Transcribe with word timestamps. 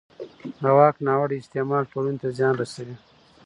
د 0.61 0.63
واک 0.77 0.95
ناوړه 1.07 1.35
استعمال 1.39 1.83
ټولنې 1.91 2.17
ته 2.21 2.27
زیان 2.37 2.53
رسوي 2.61 2.95